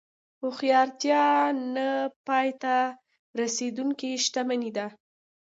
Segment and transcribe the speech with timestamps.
[0.41, 1.23] هوښیارتیا
[1.75, 1.87] نه
[2.27, 2.75] پای ته
[3.39, 4.87] رسېدونکې شتمني ده.